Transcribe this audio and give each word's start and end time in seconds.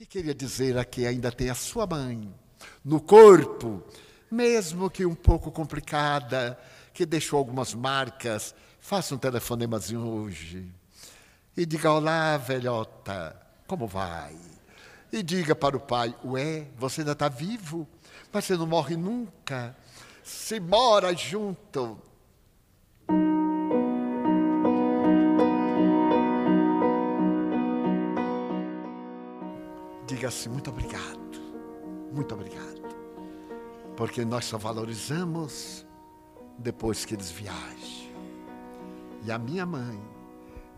E 0.00 0.06
queria 0.06 0.34
dizer 0.34 0.78
a 0.78 1.06
ainda 1.06 1.30
tem 1.30 1.50
a 1.50 1.54
sua 1.54 1.86
mãe 1.86 2.34
no 2.82 3.02
corpo, 3.02 3.82
mesmo 4.30 4.88
que 4.88 5.04
um 5.04 5.14
pouco 5.14 5.50
complicada, 5.52 6.58
que 6.94 7.04
deixou 7.04 7.38
algumas 7.38 7.74
marcas, 7.74 8.54
faça 8.80 9.14
um 9.14 9.18
telefonemazinho 9.18 10.00
hoje. 10.00 10.72
E 11.54 11.66
diga: 11.66 11.92
Olá, 11.92 12.38
velhota, 12.38 13.38
como 13.66 13.86
vai? 13.86 14.34
E 15.12 15.22
diga 15.22 15.54
para 15.54 15.76
o 15.76 15.80
pai: 15.80 16.16
Ué, 16.24 16.68
você 16.78 17.02
ainda 17.02 17.12
está 17.12 17.28
vivo, 17.28 17.86
mas 18.32 18.46
você 18.46 18.56
não 18.56 18.66
morre 18.66 18.96
nunca. 18.96 19.76
Se 20.24 20.58
mora 20.58 21.14
junto. 21.14 22.00
Diga 30.20 30.28
assim: 30.28 30.50
muito 30.50 30.68
obrigado, 30.68 31.40
muito 32.12 32.34
obrigado. 32.34 32.82
Porque 33.96 34.22
nós 34.22 34.44
só 34.44 34.58
valorizamos 34.58 35.86
depois 36.58 37.06
que 37.06 37.14
eles 37.14 37.30
viajam. 37.30 38.12
E 39.24 39.32
a 39.32 39.38
minha 39.38 39.64
mãe, 39.64 39.98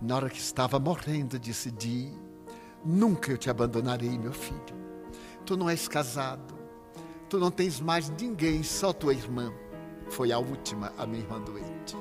na 0.01 0.15
hora 0.15 0.31
que 0.31 0.39
estava 0.39 0.79
morrendo, 0.79 1.41
disse: 1.41 1.73
Di, 1.73 2.17
nunca 2.85 3.33
eu 3.33 3.37
te 3.37 3.51
abandonarei, 3.51 4.17
meu 4.17 4.33
filho. 4.33 4.77
Tu 5.45 5.57
não 5.57 5.69
és 5.69 5.89
casado, 5.89 6.55
tu 7.29 7.37
não 7.37 7.51
tens 7.51 7.81
mais 7.81 8.09
ninguém, 8.11 8.63
só 8.63 8.93
tua 8.93 9.13
irmã. 9.13 9.53
Foi 10.09 10.31
a 10.31 10.39
última, 10.39 10.93
a 10.97 11.05
minha 11.05 11.25
irmã 11.25 11.41
doente. 11.41 11.97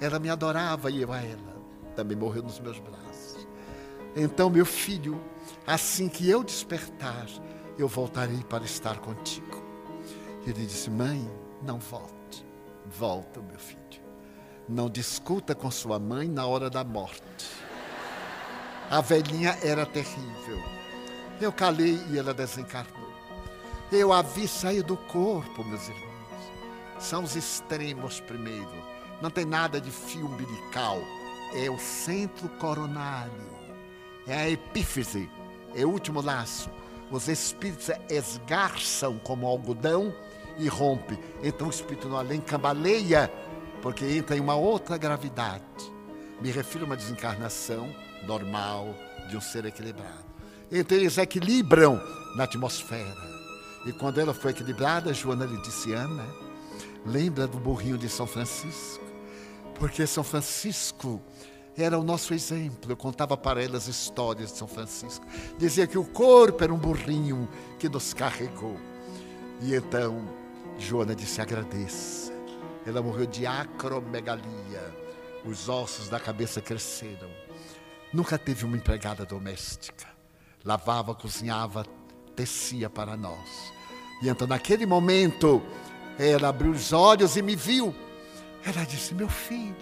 Ela 0.00 0.18
me 0.18 0.30
adorava 0.30 0.90
e 0.90 1.02
eu 1.02 1.12
a 1.12 1.18
ela. 1.18 1.60
Também 1.94 2.16
morreu 2.16 2.42
nos 2.42 2.58
meus 2.58 2.78
braços. 2.78 3.09
Então, 4.14 4.50
meu 4.50 4.66
filho, 4.66 5.20
assim 5.66 6.08
que 6.08 6.28
eu 6.28 6.42
despertar, 6.42 7.26
eu 7.78 7.86
voltarei 7.86 8.42
para 8.44 8.64
estar 8.64 8.98
contigo. 8.98 9.62
Ele 10.46 10.66
disse: 10.66 10.90
Mãe, 10.90 11.30
não 11.62 11.78
volte. 11.78 12.46
Volta, 12.86 13.40
meu 13.40 13.58
filho. 13.58 13.80
Não 14.68 14.88
discuta 14.88 15.54
com 15.54 15.70
sua 15.70 15.98
mãe 15.98 16.28
na 16.28 16.46
hora 16.46 16.70
da 16.70 16.84
morte. 16.84 17.46
A 18.90 19.00
velhinha 19.00 19.56
era 19.62 19.86
terrível. 19.86 20.60
Eu 21.40 21.52
calei 21.52 21.98
e 22.10 22.18
ela 22.18 22.34
desencarnou. 22.34 23.10
Eu 23.90 24.12
a 24.12 24.22
vi 24.22 24.46
sair 24.46 24.82
do 24.82 24.96
corpo, 24.96 25.64
meus 25.64 25.88
irmãos. 25.88 26.10
São 26.98 27.24
os 27.24 27.34
extremos 27.34 28.20
primeiro. 28.20 28.70
Não 29.22 29.30
tem 29.30 29.44
nada 29.44 29.80
de 29.80 29.90
fio 29.90 30.26
umbilical. 30.26 30.98
É 31.54 31.70
o 31.70 31.78
centro 31.78 32.48
coronário. 32.60 33.59
É 34.26 34.34
a 34.34 34.50
epífise. 34.50 35.28
É 35.74 35.84
o 35.84 35.90
último 35.90 36.20
laço. 36.20 36.70
Os 37.10 37.28
espíritos 37.28 37.90
esgarçam 38.08 39.18
como 39.18 39.46
algodão 39.46 40.14
e 40.58 40.68
rompe. 40.68 41.18
Então 41.42 41.66
o 41.66 41.70
espírito 41.70 42.08
no 42.08 42.16
além 42.16 42.40
cambaleia 42.40 43.30
porque 43.82 44.04
entra 44.04 44.36
em 44.36 44.40
uma 44.40 44.54
outra 44.54 44.96
gravidade. 44.96 45.64
Me 46.40 46.50
refiro 46.50 46.84
a 46.84 46.86
uma 46.86 46.96
desencarnação 46.96 47.94
normal 48.26 48.94
de 49.28 49.36
um 49.36 49.40
ser 49.40 49.64
equilibrado. 49.64 50.24
Então 50.70 50.96
eles 50.96 51.18
equilibram 51.18 52.00
na 52.36 52.44
atmosfera. 52.44 53.30
E 53.86 53.92
quando 53.92 54.20
ela 54.20 54.34
foi 54.34 54.50
equilibrada, 54.50 55.12
Joana 55.12 55.46
lhe 55.46 55.60
disse: 55.62 55.92
Ana, 55.92 56.26
lembra 57.04 57.46
do 57.46 57.58
burrinho 57.58 57.98
de 57.98 58.08
São 58.08 58.26
Francisco? 58.26 59.04
Porque 59.78 60.06
São 60.06 60.22
Francisco 60.22 61.20
era 61.82 61.98
o 61.98 62.02
nosso 62.02 62.34
exemplo. 62.34 62.92
Eu 62.92 62.96
contava 62.96 63.36
para 63.36 63.62
elas 63.62 63.86
histórias 63.86 64.52
de 64.52 64.58
São 64.58 64.68
Francisco. 64.68 65.26
Dizia 65.58 65.86
que 65.86 65.98
o 65.98 66.04
corpo 66.04 66.62
era 66.62 66.72
um 66.72 66.78
burrinho 66.78 67.48
que 67.78 67.88
nos 67.88 68.12
carregou. 68.14 68.76
E 69.60 69.74
então 69.74 70.28
Joana 70.78 71.14
disse: 71.14 71.40
agradeça 71.40 72.40
ela 72.86 73.02
morreu 73.02 73.26
de 73.26 73.46
acromegalia. 73.46 74.94
Os 75.44 75.68
ossos 75.68 76.08
da 76.08 76.20
cabeça 76.20 76.60
cresceram. 76.60 77.30
Nunca 78.12 78.38
teve 78.38 78.64
uma 78.64 78.76
empregada 78.76 79.24
doméstica. 79.24 80.06
Lavava, 80.64 81.14
cozinhava, 81.14 81.86
tecia 82.36 82.90
para 82.90 83.16
nós. 83.16 83.72
E 84.22 84.28
então, 84.28 84.46
naquele 84.46 84.84
momento, 84.84 85.62
ela 86.18 86.48
abriu 86.48 86.72
os 86.72 86.92
olhos 86.92 87.36
e 87.36 87.42
me 87.42 87.56
viu. 87.56 87.94
Ela 88.64 88.84
disse: 88.84 89.14
Meu 89.14 89.28
filho, 89.28 89.74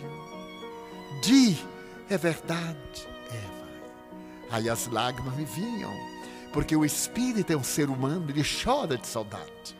Di, 1.22 1.56
é 2.08 2.18
verdade. 2.18 3.08
É, 3.30 3.34
mãe. 3.34 4.50
Aí 4.50 4.68
as 4.68 4.86
lágrimas 4.86 5.34
me 5.34 5.44
vinham, 5.44 5.92
porque 6.52 6.76
o 6.76 6.84
espírito 6.84 7.52
é 7.52 7.56
um 7.56 7.64
ser 7.64 7.88
humano, 7.88 8.26
ele 8.28 8.42
chora 8.42 8.96
de 8.96 9.06
saudade. 9.06 9.76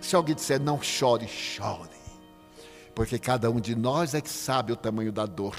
Se 0.00 0.14
alguém 0.14 0.34
disser 0.34 0.60
não 0.60 0.82
chore, 0.82 1.26
chore 1.26 1.94
porque 2.94 3.18
cada 3.18 3.50
um 3.50 3.60
de 3.60 3.74
nós 3.74 4.14
é 4.14 4.20
que 4.20 4.30
sabe 4.30 4.72
o 4.72 4.76
tamanho 4.76 5.12
da 5.12 5.26
dor. 5.26 5.56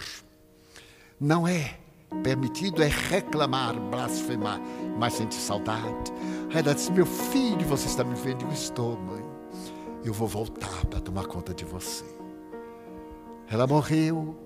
Não 1.20 1.48
é 1.48 1.78
permitido 2.24 2.82
é 2.82 2.88
reclamar, 2.88 3.78
blasfemar, 3.78 4.60
mas 4.98 5.14
sentir 5.14 5.40
saudade. 5.40 6.12
Aí 6.54 6.60
ela 6.60 6.74
disse: 6.74 6.92
Meu 6.92 7.06
filho, 7.06 7.66
você 7.68 7.88
está 7.88 8.04
me 8.04 8.16
vendo? 8.16 8.46
Eu 8.46 8.52
estou, 8.52 8.98
mãe. 8.98 9.24
Eu 10.04 10.14
vou 10.14 10.28
voltar 10.28 10.86
para 10.86 11.00
tomar 11.00 11.26
conta 11.26 11.54
de 11.54 11.66
você. 11.66 12.06
Ela 13.50 13.68
morreu 13.68 14.38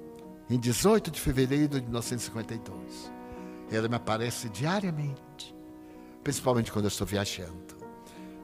em 0.50 0.57
18 0.57 1.12
de 1.12 1.22
fevereiro 1.22 1.80
de 1.80 1.86
1952. 1.86 3.12
Ela 3.72 3.88
me 3.88 3.96
aparece 3.96 4.50
diariamente, 4.50 5.56
principalmente 6.24 6.72
quando 6.72 6.86
eu 6.86 6.90
estou 6.90 7.06
viajando. 7.06 7.78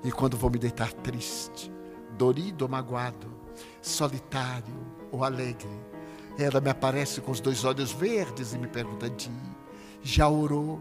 E 0.03 0.11
quando 0.11 0.37
vou 0.37 0.51
me 0.51 0.59
deitar 0.59 0.93
triste, 0.93 1.71
dorido 2.15 2.65
ou 2.65 2.69
magoado, 2.69 3.27
solitário 3.81 4.75
ou 5.11 5.23
alegre. 5.23 5.69
Ela 6.37 6.61
me 6.61 6.69
aparece 6.69 7.21
com 7.21 7.31
os 7.31 7.39
dois 7.39 7.63
olhos 7.63 7.91
verdes 7.91 8.53
e 8.53 8.57
me 8.57 8.67
pergunta: 8.67 9.09
Di, 9.09 9.31
já 10.03 10.27
orou? 10.29 10.79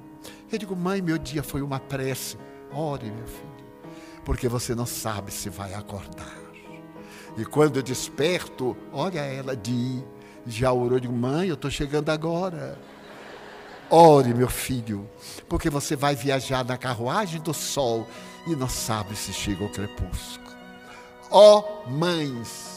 Eu 0.52 0.58
digo: 0.58 0.76
Mãe, 0.76 1.00
meu 1.00 1.16
dia 1.16 1.42
foi 1.42 1.62
uma 1.62 1.80
prece. 1.80 2.36
Ore, 2.70 3.10
meu 3.10 3.26
filho, 3.26 3.64
porque 4.24 4.48
você 4.48 4.74
não 4.74 4.84
sabe 4.84 5.30
se 5.30 5.48
vai 5.48 5.72
acordar. 5.74 6.44
E 7.36 7.44
quando 7.44 7.76
eu 7.76 7.82
desperto, 7.82 8.76
olha 8.92 9.20
ela, 9.20 9.56
Di, 9.56 10.04
já 10.46 10.72
orou? 10.72 10.92
Eu 10.92 11.00
digo: 11.00 11.14
Mãe, 11.14 11.48
eu 11.48 11.54
estou 11.54 11.70
chegando 11.70 12.10
agora. 12.10 12.78
Ore, 13.90 14.32
meu 14.34 14.48
filho, 14.48 15.08
porque 15.48 15.68
você 15.68 15.94
vai 15.94 16.16
viajar 16.16 16.64
na 16.64 16.76
carruagem 16.76 17.40
do 17.40 17.52
sol 17.52 18.08
e 18.46 18.56
não 18.56 18.68
sabe 18.68 19.14
se 19.14 19.32
chega 19.32 19.62
o 19.62 19.70
crepúsculo. 19.70 20.54
Ó 21.30 21.60
oh, 21.60 21.90
mães, 21.90 22.74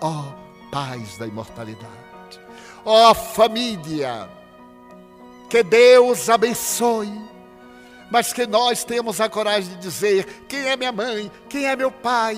Ó 0.00 0.08
oh, 0.08 0.70
paz 0.70 1.18
da 1.18 1.26
imortalidade. 1.26 2.40
Ó 2.84 3.10
oh, 3.10 3.14
família. 3.14 4.28
Que 5.48 5.62
Deus 5.62 6.30
abençoe. 6.30 7.12
Mas 8.10 8.32
que 8.32 8.46
nós 8.46 8.82
tenhamos 8.82 9.20
a 9.20 9.28
coragem 9.28 9.74
de 9.74 9.80
dizer: 9.80 10.24
quem 10.48 10.68
é 10.68 10.76
minha 10.76 10.92
mãe? 10.92 11.30
Quem 11.48 11.66
é 11.66 11.76
meu 11.76 11.90
pai? 11.90 12.36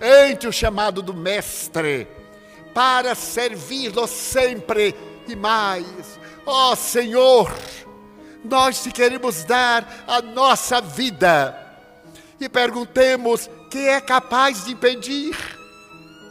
Ante 0.00 0.46
o 0.46 0.52
chamado 0.52 1.00
do 1.00 1.14
Mestre, 1.14 2.06
para 2.74 3.14
servi-lo 3.14 4.06
sempre 4.06 4.94
e 5.28 5.36
mais. 5.36 6.20
Ó 6.44 6.72
oh, 6.72 6.76
Senhor, 6.76 7.52
nós 8.44 8.82
te 8.82 8.90
queremos 8.90 9.44
dar 9.44 10.04
a 10.06 10.20
nossa 10.20 10.80
vida 10.80 11.56
e 12.40 12.48
perguntemos: 12.48 13.48
quem 13.70 13.88
é 13.88 14.00
capaz 14.00 14.64
de 14.64 14.72
impedir? 14.72 15.36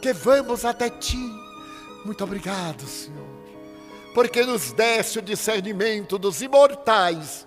que 0.02 0.12
vamos 0.12 0.64
até 0.64 0.90
ti. 0.90 1.32
Muito 2.04 2.24
obrigado, 2.24 2.84
Senhor, 2.84 3.24
porque 4.12 4.44
nos 4.44 4.72
deste 4.72 5.20
o 5.20 5.22
discernimento 5.22 6.18
dos 6.18 6.42
imortais 6.42 7.46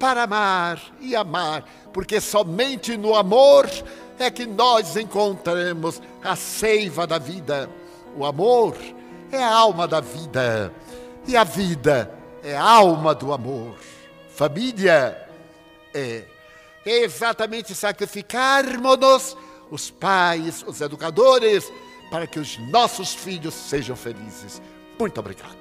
para 0.00 0.24
amar 0.24 0.82
e 1.00 1.14
amar, 1.14 1.64
porque 1.92 2.20
somente 2.20 2.96
no 2.96 3.14
amor 3.14 3.70
é 4.18 4.28
que 4.28 4.44
nós 4.44 4.96
encontramos 4.96 6.02
a 6.22 6.34
seiva 6.34 7.06
da 7.06 7.18
vida. 7.18 7.70
O 8.16 8.24
amor 8.24 8.76
é 9.30 9.42
a 9.42 9.52
alma 9.52 9.88
da 9.88 10.00
vida 10.00 10.72
e 11.26 11.36
a 11.36 11.44
vida 11.44 12.12
é 12.42 12.56
a 12.56 12.62
alma 12.62 13.14
do 13.14 13.32
amor. 13.32 13.76
Família 14.28 15.28
é 15.94 16.24
exatamente 16.84 17.74
sacrificarmos-nos, 17.74 19.36
os 19.70 19.90
pais, 19.90 20.64
os 20.66 20.80
educadores, 20.80 21.70
para 22.10 22.26
que 22.26 22.38
os 22.38 22.58
nossos 22.70 23.14
filhos 23.14 23.54
sejam 23.54 23.96
felizes. 23.96 24.60
Muito 24.98 25.18
obrigado. 25.18 25.56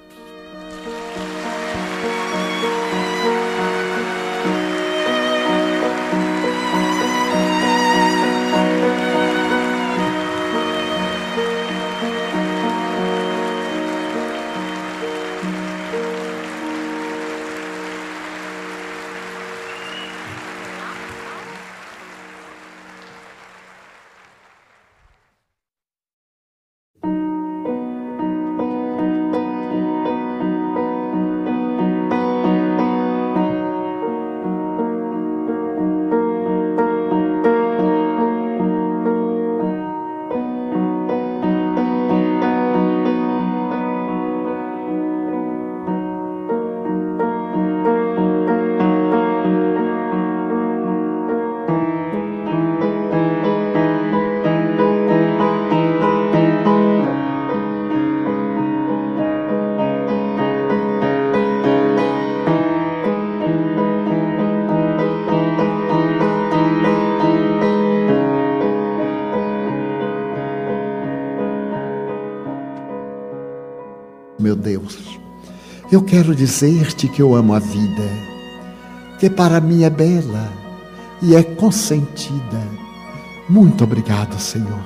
Eu 75.92 76.02
quero 76.02 76.34
dizer-te 76.34 77.10
que 77.10 77.22
eu 77.22 77.36
amo 77.36 77.54
a 77.54 77.60
vida, 77.60 78.10
que 79.20 79.30
para 79.30 79.60
mim 79.60 79.84
é 79.84 79.90
bela 79.90 80.50
e 81.22 81.36
é 81.36 81.44
consentida. 81.44 82.66
Muito 83.50 83.84
obrigado, 83.84 84.40
Senhor, 84.40 84.86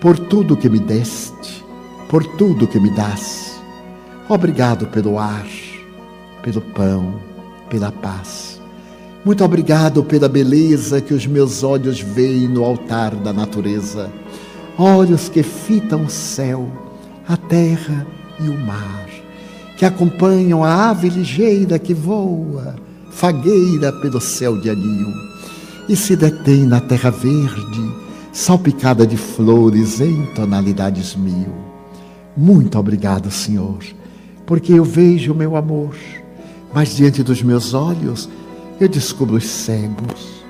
por 0.00 0.18
tudo 0.18 0.56
que 0.56 0.70
me 0.70 0.78
deste, 0.78 1.62
por 2.08 2.24
tudo 2.24 2.66
que 2.66 2.80
me 2.80 2.88
das. 2.88 3.60
Obrigado 4.26 4.86
pelo 4.86 5.18
ar, 5.18 5.46
pelo 6.42 6.62
pão, 6.62 7.20
pela 7.68 7.92
paz. 7.92 8.58
Muito 9.26 9.44
obrigado 9.44 10.02
pela 10.02 10.28
beleza 10.28 11.02
que 11.02 11.12
os 11.12 11.26
meus 11.26 11.62
olhos 11.62 12.00
veem 12.00 12.48
no 12.48 12.64
altar 12.64 13.14
da 13.14 13.32
natureza. 13.32 14.10
Olhos 14.78 15.28
que 15.28 15.42
fitam 15.42 16.04
o 16.04 16.10
céu, 16.10 16.66
a 17.28 17.36
terra 17.36 18.06
e 18.40 18.48
o 18.48 18.58
mar 18.58 19.23
que 19.84 19.88
acompanham 19.88 20.64
a 20.64 20.88
ave 20.88 21.10
ligeira 21.10 21.78
que 21.78 21.92
voa, 21.92 22.74
fagueira 23.10 23.92
pelo 23.92 24.18
céu 24.18 24.58
de 24.58 24.70
anil, 24.70 25.12
e 25.86 25.94
se 25.94 26.16
detém 26.16 26.64
na 26.64 26.80
terra 26.80 27.10
verde, 27.10 27.92
salpicada 28.32 29.06
de 29.06 29.18
flores 29.18 30.00
em 30.00 30.24
tonalidades 30.34 31.14
mil. 31.14 31.52
Muito 32.34 32.78
obrigado, 32.78 33.30
Senhor, 33.30 33.76
porque 34.46 34.72
eu 34.72 34.84
vejo 34.84 35.32
o 35.34 35.36
meu 35.36 35.54
amor, 35.54 35.94
mas 36.72 36.96
diante 36.96 37.22
dos 37.22 37.42
meus 37.42 37.74
olhos 37.74 38.26
eu 38.80 38.88
descubro 38.88 39.36
os 39.36 39.46
cegos 39.46 40.44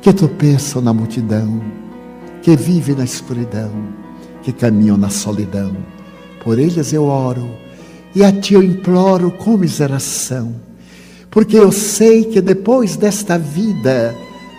que 0.00 0.12
tropeçam 0.12 0.80
na 0.80 0.94
multidão, 0.94 1.60
que 2.42 2.56
vivem 2.56 2.94
na 2.94 3.02
escuridão, 3.02 3.72
que 4.40 4.52
caminham 4.52 4.96
na 4.96 5.10
solidão. 5.10 5.76
Por 6.44 6.60
eles 6.60 6.92
eu 6.92 7.06
oro 7.06 7.65
e 8.16 8.24
a 8.24 8.32
ti 8.32 8.54
eu 8.54 8.62
imploro 8.62 9.30
com 9.30 9.58
miseração, 9.58 10.54
porque 11.30 11.54
eu 11.54 11.70
sei 11.70 12.24
que 12.24 12.40
depois 12.40 12.96
desta 12.96 13.38
vida, 13.38 14.16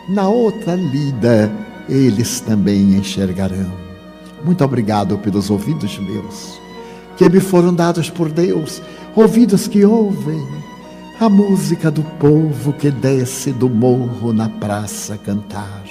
na 0.08 0.30
outra 0.30 0.76
lida, 0.76 1.52
eles 1.90 2.40
também 2.40 2.94
enxergarão. 2.94 3.74
Muito 4.46 4.64
obrigado 4.64 5.18
pelos 5.18 5.50
ouvidos 5.50 5.98
meus, 5.98 6.62
que 7.18 7.28
me 7.28 7.40
foram 7.40 7.74
dados 7.74 8.12
por 8.12 8.30
Deus, 8.30 8.80
ouvidos 9.16 9.68
que 9.68 9.84
ouvem 9.84 10.48
a 11.20 11.28
música 11.28 11.90
do 11.90 12.04
povo 12.04 12.74
que 12.74 12.92
desce 12.92 13.52
do 13.52 13.68
morro 13.68 14.34
na 14.34 14.50
praça 14.50 15.18
cantar, 15.18 15.84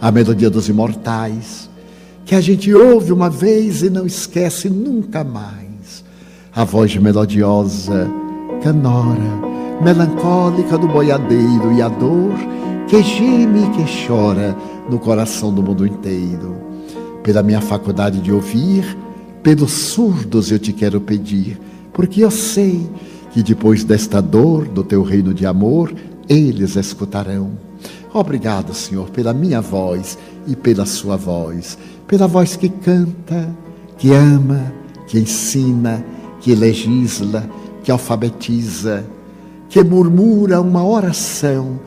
a 0.00 0.10
melodia 0.10 0.48
dos 0.48 0.66
imortais, 0.70 1.68
que 2.24 2.34
a 2.34 2.40
gente 2.40 2.72
ouve 2.72 3.12
uma 3.12 3.28
vez 3.28 3.82
e 3.82 3.90
não 3.90 4.06
esquece 4.06 4.70
nunca 4.70 5.22
mais 5.22 5.69
a 6.54 6.64
voz 6.64 6.96
melodiosa, 6.96 8.08
canora, 8.62 9.80
melancólica 9.82 10.76
do 10.76 10.88
boiadeiro 10.88 11.72
e 11.72 11.80
a 11.80 11.88
dor 11.88 12.34
que 12.88 13.02
geme 13.02 13.64
e 13.64 13.70
que 13.70 14.06
chora 14.06 14.56
no 14.90 14.98
coração 14.98 15.52
do 15.52 15.62
mundo 15.62 15.86
inteiro. 15.86 16.56
Pela 17.22 17.42
minha 17.42 17.60
faculdade 17.60 18.20
de 18.20 18.32
ouvir, 18.32 18.96
pelos 19.42 19.70
surdos 19.70 20.50
eu 20.50 20.58
te 20.58 20.72
quero 20.72 21.00
pedir, 21.00 21.60
porque 21.92 22.24
eu 22.24 22.30
sei 22.30 22.90
que 23.30 23.42
depois 23.44 23.84
desta 23.84 24.20
dor 24.20 24.66
do 24.66 24.82
teu 24.82 25.04
reino 25.04 25.32
de 25.32 25.46
amor, 25.46 25.94
eles 26.28 26.74
escutarão. 26.74 27.52
Obrigado, 28.12 28.74
Senhor, 28.74 29.08
pela 29.10 29.32
minha 29.32 29.60
voz 29.60 30.18
e 30.48 30.56
pela 30.56 30.84
sua 30.84 31.16
voz, 31.16 31.78
pela 32.08 32.26
voz 32.26 32.56
que 32.56 32.68
canta, 32.68 33.48
que 33.96 34.12
ama, 34.12 34.72
que 35.06 35.16
ensina, 35.16 36.04
que 36.40 36.54
legisla, 36.54 37.48
que 37.82 37.90
alfabetiza, 37.90 39.04
que 39.68 39.82
murmura 39.84 40.60
uma 40.60 40.84
oração 40.84 41.78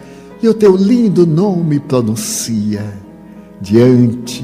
e 0.41 0.47
o 0.47 0.53
teu 0.53 0.75
lindo 0.75 1.25
nome 1.25 1.79
pronuncia. 1.79 3.01
Diante 3.59 4.43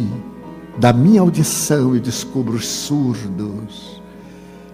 da 0.78 0.94
minha 0.94 1.22
audição 1.22 1.94
eu 1.94 2.02
descubro 2.02 2.56
os 2.56 2.68
surdos, 2.68 4.02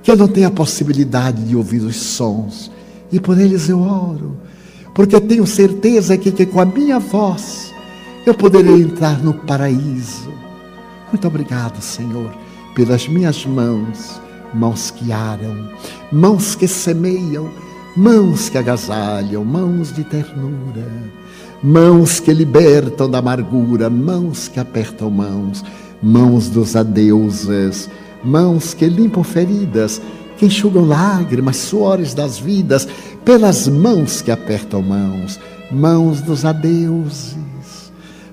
que 0.04 0.12
eu 0.12 0.15
não 0.15 0.27
tenho 0.27 0.48
a 0.48 0.51
possibilidade 0.51 1.44
de 1.44 1.56
ouvir 1.56 1.82
os 1.82 1.96
sons, 1.96 2.72
e 3.12 3.20
por 3.20 3.39
eles 3.39 3.70
eu 3.70 3.82
oro, 3.82 4.38
porque 4.94 5.20
tenho 5.20 5.48
certeza 5.48 6.18
que, 6.18 6.32
que 6.32 6.46
com 6.46 6.60
a 6.60 6.65
minha 6.65 7.00
voz 7.00 7.74
eu 8.25 8.34
poderei 8.34 8.82
entrar 8.82 9.24
no 9.24 9.34
paraíso. 9.34 10.32
Muito 11.12 11.27
obrigado, 11.27 11.82
Senhor, 11.82 12.32
pelas 12.75 13.08
minhas 13.08 13.46
mãos 13.46 14.22
mãos 14.53 14.91
que 14.91 15.11
aram, 15.11 15.69
mãos 16.11 16.55
que 16.55 16.67
semeiam, 16.67 17.49
mãos 17.95 18.49
que 18.49 18.57
agasalham, 18.57 19.43
mãos 19.43 19.93
de 19.93 20.03
ternura, 20.03 20.87
mãos 21.63 22.19
que 22.19 22.33
libertam 22.33 23.09
da 23.09 23.19
amargura, 23.19 23.89
mãos 23.89 24.47
que 24.47 24.59
apertam 24.59 25.09
mãos, 25.09 25.63
mãos 26.01 26.49
dos 26.49 26.75
adeuses, 26.75 27.89
mãos 28.23 28.73
que 28.73 28.87
limpam 28.87 29.23
feridas, 29.23 30.01
que 30.37 30.45
enxugam 30.45 30.85
lágrimas, 30.85 31.57
suores 31.57 32.13
das 32.13 32.37
vidas, 32.37 32.87
pelas 33.23 33.67
mãos 33.67 34.21
que 34.21 34.31
apertam 34.31 34.81
mãos, 34.81 35.39
mãos 35.71 36.21
dos 36.21 36.45
adeuses 36.45 37.35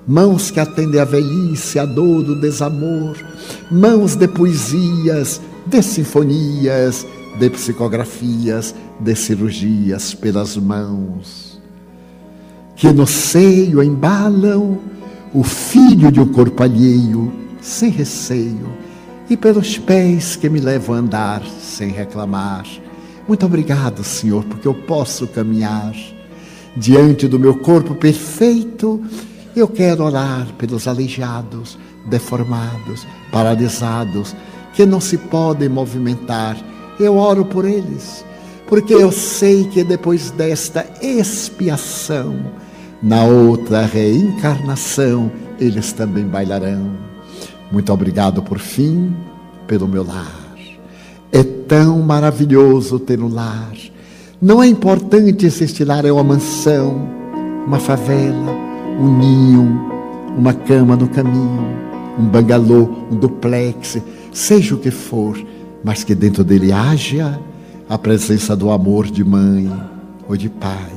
mãos 0.07 0.51
que 0.51 0.59
atendem 0.59 0.99
a 0.99 1.05
velhice, 1.05 1.79
a 1.79 1.85
dor 1.85 2.23
do 2.23 2.39
desamor, 2.39 3.15
mãos 3.71 4.15
de 4.15 4.27
poesias, 4.27 5.41
de 5.65 5.81
sinfonias, 5.81 7.05
de 7.39 7.49
psicografias, 7.49 8.75
de 8.99 9.15
cirurgias 9.15 10.13
pelas 10.13 10.55
mãos, 10.57 11.59
que 12.75 12.91
no 12.91 13.07
seio 13.07 13.81
embalam 13.81 14.79
o 15.33 15.43
filho 15.43 16.11
de 16.11 16.19
um 16.19 16.27
corpo 16.27 16.61
alheio, 16.61 17.33
sem 17.61 17.89
receio, 17.89 18.69
e 19.29 19.37
pelos 19.37 19.77
pés 19.77 20.35
que 20.35 20.49
me 20.49 20.59
levam 20.59 20.95
a 20.95 20.99
andar 20.99 21.43
sem 21.59 21.89
reclamar. 21.89 22.65
Muito 23.27 23.45
obrigado, 23.45 24.03
Senhor, 24.03 24.43
porque 24.43 24.67
eu 24.67 24.73
posso 24.73 25.27
caminhar 25.27 25.95
diante 26.75 27.27
do 27.27 27.39
meu 27.39 27.55
corpo 27.57 27.95
perfeito. 27.95 29.01
Eu 29.55 29.67
quero 29.67 30.03
orar 30.03 30.47
pelos 30.57 30.87
aleijados, 30.87 31.77
deformados, 32.05 33.07
paralisados, 33.31 34.35
que 34.73 34.85
não 34.85 34.99
se 34.99 35.17
podem 35.17 35.69
movimentar. 35.69 36.57
Eu 36.99 37.17
oro 37.17 37.45
por 37.45 37.65
eles, 37.65 38.25
porque 38.67 38.93
eu 38.93 39.11
sei 39.11 39.65
que 39.65 39.83
depois 39.83 40.31
desta 40.31 40.85
expiação, 41.01 42.35
na 43.01 43.23
outra 43.23 43.85
reencarnação, 43.85 45.31
eles 45.59 45.91
também 45.91 46.25
bailarão. 46.25 46.91
Muito 47.71 47.91
obrigado 47.91 48.41
por 48.41 48.59
fim 48.59 49.15
pelo 49.67 49.87
meu 49.87 50.05
lar. 50.05 50.43
É 51.31 51.43
tão 51.43 51.99
maravilhoso 52.01 52.99
ter 52.99 53.19
um 53.19 53.33
lar. 53.33 53.73
Não 54.41 54.61
é 54.61 54.67
importante 54.67 55.49
se 55.49 55.63
este 55.63 55.83
lar 55.83 56.05
é 56.05 56.11
uma 56.11 56.23
mansão, 56.23 57.07
uma 57.65 57.79
favela, 57.79 58.51
um 58.99 59.17
ninho, 59.17 59.81
uma 60.37 60.53
cama 60.53 60.95
no 60.95 61.07
caminho, 61.07 61.65
um 62.19 62.25
bangalô, 62.25 62.89
um 63.11 63.15
duplex 63.15 63.99
seja 64.33 64.75
o 64.75 64.79
que 64.79 64.91
for, 64.91 65.37
mas 65.83 66.03
que 66.03 66.15
dentro 66.15 66.43
dele 66.43 66.71
haja 66.71 67.39
a 67.87 67.97
presença 67.97 68.55
do 68.55 68.71
amor 68.71 69.05
de 69.05 69.23
mãe 69.23 69.71
ou 70.27 70.35
de 70.35 70.49
pai, 70.49 70.91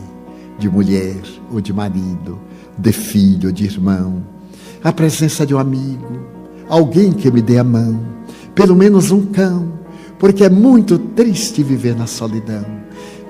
de 0.58 0.68
mulher 0.68 1.20
ou 1.52 1.60
de 1.60 1.72
marido, 1.72 2.38
de 2.78 2.92
filho 2.92 3.48
ou 3.48 3.52
de 3.52 3.64
irmão, 3.64 4.22
a 4.82 4.92
presença 4.92 5.44
de 5.44 5.54
um 5.54 5.58
amigo, 5.58 6.20
alguém 6.68 7.12
que 7.12 7.30
me 7.30 7.42
dê 7.42 7.58
a 7.58 7.64
mão, 7.64 8.00
pelo 8.54 8.74
menos 8.74 9.10
um 9.10 9.26
cão, 9.26 9.72
porque 10.18 10.44
é 10.44 10.50
muito 10.50 10.98
triste 10.98 11.62
viver 11.62 11.94
na 11.94 12.06
solidão. 12.06 12.64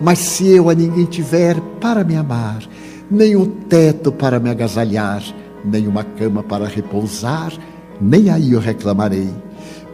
Mas 0.01 0.19
se 0.19 0.47
eu 0.47 0.71
a 0.71 0.75
ninguém 0.75 1.07
tiver 1.07 1.59
para 1.81 2.05
me 2.05 2.15
amar, 2.15 2.63
nem 3.11 3.35
um 3.35 3.47
teto 3.47 4.13
para 4.13 4.39
me 4.39 4.51
agasalhar, 4.51 5.23
nem 5.65 5.89
uma 5.89 6.05
cama 6.05 6.43
para 6.43 6.67
repousar, 6.67 7.53
nem 8.01 8.31
aí 8.31 8.53
eu 8.53 8.61
reclamarei 8.61 9.31